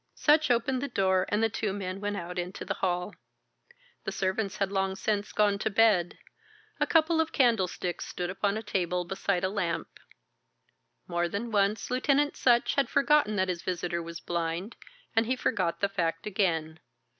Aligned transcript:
Sutch 0.15 0.49
opened 0.49 0.81
the 0.81 0.87
door, 0.87 1.27
and 1.29 1.43
the 1.43 1.47
two 1.49 1.71
men 1.71 2.01
went 2.01 2.17
out 2.17 2.39
into 2.39 2.65
the 2.65 2.73
hall. 2.73 3.13
The 4.03 4.11
servants 4.11 4.57
had 4.57 4.71
long 4.71 4.95
since 4.95 5.31
gone 5.31 5.59
to 5.59 5.69
bed. 5.69 6.17
A 6.79 6.87
couple 6.87 7.21
of 7.21 7.31
candlesticks 7.31 8.07
stood 8.07 8.31
upon 8.31 8.57
a 8.57 8.63
table 8.63 9.05
beside 9.05 9.43
a 9.43 9.49
lamp. 9.49 9.99
More 11.07 11.29
than 11.29 11.51
once 11.51 11.91
Lieutenant 11.91 12.35
Sutch 12.35 12.73
had 12.73 12.89
forgotten 12.89 13.35
that 13.35 13.47
his 13.49 13.61
visitor 13.61 14.01
was 14.01 14.19
blind, 14.19 14.75
and 15.15 15.27
he 15.27 15.35
forgot 15.35 15.81
the 15.81 15.87
fact 15.89 16.25
again. 16.25 16.79